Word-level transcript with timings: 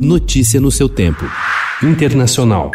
Notícia 0.00 0.58
no 0.58 0.70
seu 0.70 0.88
tempo. 0.88 1.26
Internacional. 1.82 2.70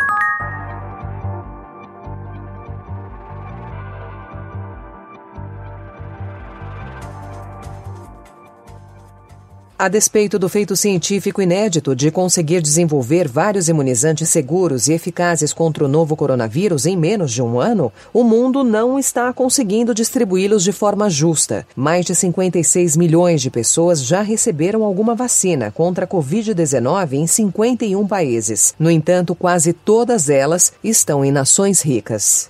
A 9.77 9.89
despeito 9.89 10.39
do 10.39 10.47
feito 10.47 10.73
científico 10.73 11.41
inédito 11.41 11.93
de 11.93 12.09
conseguir 12.09 12.61
desenvolver 12.61 13.27
vários 13.27 13.67
imunizantes 13.67 14.29
seguros 14.29 14.87
e 14.87 14.93
eficazes 14.93 15.51
contra 15.51 15.83
o 15.83 15.87
novo 15.87 16.15
coronavírus 16.15 16.85
em 16.85 16.95
menos 16.95 17.29
de 17.33 17.41
um 17.41 17.59
ano, 17.59 17.91
o 18.13 18.23
mundo 18.23 18.63
não 18.63 18.97
está 18.97 19.33
conseguindo 19.33 19.93
distribuí-los 19.93 20.63
de 20.63 20.71
forma 20.71 21.09
justa. 21.09 21.67
Mais 21.75 22.05
de 22.05 22.15
56 22.15 22.95
milhões 22.95 23.41
de 23.41 23.51
pessoas 23.51 24.01
já 24.01 24.21
receberam 24.21 24.81
alguma 24.81 25.13
vacina 25.13 25.69
contra 25.71 26.05
a 26.05 26.07
Covid-19 26.07 27.11
em 27.11 27.27
51 27.27 28.07
países. 28.07 28.73
No 28.79 28.89
entanto, 28.89 29.35
quase 29.35 29.73
todas 29.73 30.29
elas 30.29 30.71
estão 30.81 31.25
em 31.25 31.33
nações 31.33 31.81
ricas. 31.81 32.47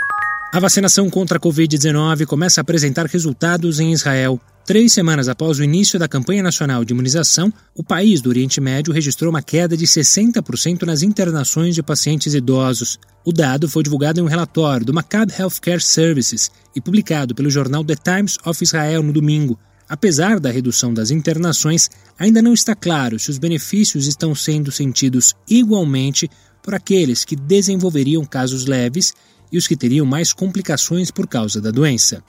A 0.55 0.59
vacinação 0.62 1.09
contra 1.09 1.38
a 1.38 1.41
Covid-19 1.41 2.26
começa 2.26 2.62
a 2.62 2.63
apresentar 2.63 3.08
resultados 3.08 3.82
em 3.82 3.91
Israel. 3.91 4.40
Três 4.66 4.94
semanas 4.94 5.27
após 5.27 5.59
o 5.59 5.63
início 5.66 6.00
da 6.00 6.08
campanha 6.08 6.41
nacional 6.41 6.86
de 6.86 6.94
imunização, 6.94 7.52
o 7.76 7.84
país 7.84 8.22
do 8.22 8.30
Oriente 8.30 8.62
Médio 8.62 8.94
registrou 8.94 9.30
uma 9.32 9.41
queda 9.41 9.76
de 9.76 9.86
60% 9.86 10.84
nas 10.84 11.04
internações 11.04 11.76
de 11.76 11.84
pacientes 11.84 12.34
idosos. 12.34 12.98
O 13.26 13.34
dado 13.34 13.68
foi 13.68 13.84
divulgado 13.84 14.22
em 14.22 14.23
um 14.23 14.27
relatório 14.27 14.86
do 14.86 14.94
Maccabi 14.94 15.34
Healthcare 15.38 15.82
Services 15.82 16.49
e 16.74 16.80
publicado 16.80 17.35
pelo 17.35 17.49
jornal 17.49 17.84
The 17.84 17.96
Times 17.98 18.38
of 18.46 18.63
Israel 18.63 19.04
no 19.04 19.12
domingo. 19.12 19.60
Apesar 19.90 20.40
da 20.40 20.52
redução 20.52 20.94
das 20.94 21.12
internações, 21.12 21.90
ainda 22.18 22.41
não 22.41 22.54
está 22.54 22.74
claro 22.74 23.20
se 23.20 23.30
os 23.30 23.38
benefícios 23.38 24.08
estão 24.08 24.34
sendo 24.34 24.72
sentidos 24.72 25.35
igualmente 25.49 26.30
por 26.66 26.74
aqueles 26.74 27.24
que 27.24 27.36
desenvolveriam 27.36 28.26
casos 28.26 28.66
leves 28.66 29.13
e 29.52 29.58
os 29.58 29.68
que 29.68 29.77
teriam 29.77 30.05
mais 30.05 30.34
complicações 30.34 31.12
por 31.12 31.27
causa 31.27 31.62
da 31.62 31.70
doença. 31.70 32.24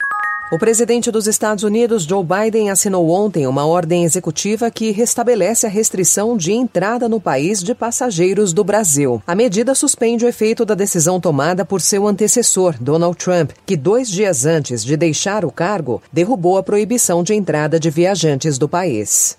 O 0.49 0.57
presidente 0.57 1.11
dos 1.11 1.27
Estados 1.27 1.65
Unidos, 1.65 2.03
Joe 2.03 2.23
Biden, 2.23 2.69
assinou 2.69 3.09
ontem 3.09 3.45
uma 3.45 3.65
ordem 3.65 4.05
executiva 4.05 4.71
que 4.71 4.91
restabelece 4.91 5.65
a 5.65 5.69
restrição 5.69 6.37
de 6.37 6.53
entrada 6.53 7.09
no 7.09 7.19
país 7.19 7.61
de 7.61 7.75
passageiros 7.75 8.53
do 8.53 8.63
Brasil. 8.63 9.21
A 9.27 9.35
medida 9.35 9.75
suspende 9.75 10.23
o 10.23 10.27
efeito 10.29 10.63
da 10.63 10.73
decisão 10.73 11.19
tomada 11.19 11.65
por 11.65 11.81
seu 11.81 12.07
antecessor, 12.07 12.75
Donald 12.79 13.17
Trump, 13.17 13.51
que 13.65 13.75
dois 13.75 14.07
dias 14.09 14.45
antes 14.45 14.85
de 14.85 14.95
deixar 14.95 15.43
o 15.43 15.51
cargo, 15.51 16.01
derrubou 16.13 16.57
a 16.57 16.63
proibição 16.63 17.23
de 17.23 17.33
entrada 17.33 17.77
de 17.77 17.89
viajantes 17.89 18.57
do 18.57 18.69
país. 18.69 19.35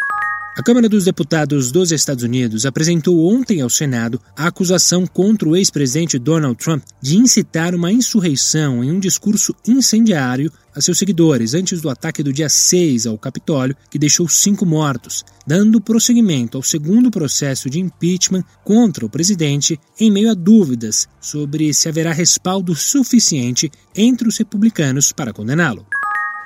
A 0.58 0.62
Câmara 0.62 0.88
dos 0.88 1.04
Deputados 1.04 1.70
dos 1.70 1.92
Estados 1.92 2.24
Unidos 2.24 2.66
apresentou 2.66 3.32
ontem 3.32 3.60
ao 3.60 3.70
Senado 3.70 4.20
a 4.36 4.48
acusação 4.48 5.06
contra 5.06 5.48
o 5.48 5.54
ex-presidente 5.54 6.18
Donald 6.18 6.56
Trump 6.56 6.82
de 7.00 7.16
incitar 7.16 7.76
uma 7.76 7.92
insurreição 7.92 8.82
em 8.82 8.90
um 8.90 8.98
discurso 8.98 9.54
incendiário 9.64 10.50
a 10.74 10.80
seus 10.80 10.98
seguidores 10.98 11.54
antes 11.54 11.80
do 11.80 11.88
ataque 11.88 12.24
do 12.24 12.32
dia 12.32 12.48
6 12.48 13.06
ao 13.06 13.16
Capitólio, 13.16 13.76
que 13.88 14.00
deixou 14.00 14.28
cinco 14.28 14.66
mortos, 14.66 15.24
dando 15.46 15.80
prosseguimento 15.80 16.56
ao 16.56 16.62
segundo 16.64 17.08
processo 17.08 17.70
de 17.70 17.78
impeachment 17.78 18.42
contra 18.64 19.06
o 19.06 19.08
presidente 19.08 19.78
em 20.00 20.10
meio 20.10 20.28
a 20.28 20.34
dúvidas 20.34 21.06
sobre 21.20 21.72
se 21.72 21.88
haverá 21.88 22.12
respaldo 22.12 22.74
suficiente 22.74 23.70
entre 23.94 24.26
os 24.26 24.36
republicanos 24.36 25.12
para 25.12 25.32
condená-lo. 25.32 25.86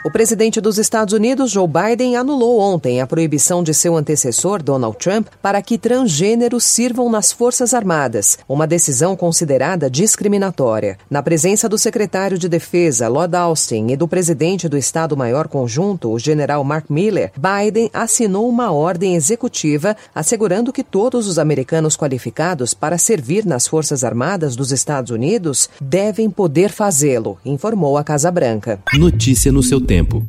O 0.04 0.10
presidente 0.10 0.60
dos 0.60 0.78
Estados 0.78 1.14
Unidos, 1.14 1.52
Joe 1.52 1.68
Biden, 1.68 2.16
anulou 2.16 2.58
ontem 2.58 3.00
a 3.00 3.06
proibição 3.06 3.62
de 3.62 3.72
seu 3.72 3.96
antecessor, 3.96 4.60
Donald 4.60 4.98
Trump, 4.98 5.28
para 5.40 5.62
que 5.62 5.78
transgêneros 5.78 6.64
sirvam 6.64 7.08
nas 7.08 7.30
Forças 7.30 7.72
Armadas, 7.72 8.36
uma 8.48 8.66
decisão 8.66 9.14
considerada 9.14 9.88
discriminatória. 9.88 10.98
Na 11.08 11.22
presença 11.22 11.68
do 11.68 11.78
secretário 11.78 12.36
de 12.36 12.48
Defesa, 12.48 13.06
Lord 13.06 13.36
Austin, 13.36 13.90
e 13.90 13.96
do 13.96 14.08
presidente 14.08 14.68
do 14.68 14.76
Estado-Maior 14.76 15.46
Conjunto, 15.46 16.10
o 16.10 16.18
general 16.18 16.64
Mark 16.64 16.86
Miller, 16.90 17.30
Biden 17.36 17.88
assinou 17.94 18.48
uma 18.48 18.72
ordem 18.72 19.14
executiva 19.14 19.96
assegurando 20.12 20.72
que 20.72 20.82
todos 20.82 21.28
os 21.28 21.38
americanos 21.38 21.96
qualificados 21.96 22.74
para 22.74 22.98
servir 22.98 23.46
nas 23.46 23.68
Forças 23.68 24.02
Armadas 24.02 24.56
dos 24.56 24.72
Estados 24.72 25.12
Unidos 25.12 25.70
devem 25.80 26.28
poder 26.28 26.70
fazê-lo, 26.72 27.38
informou 27.44 27.96
a 27.96 28.02
Casa 28.02 28.32
Branca. 28.32 28.80
Notícia 28.94 29.52
no 29.52 29.62
seu 29.62 29.80
tempo 29.80 29.91
tempo. 29.92 30.24